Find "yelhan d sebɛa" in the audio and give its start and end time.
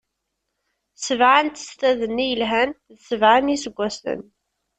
2.27-3.37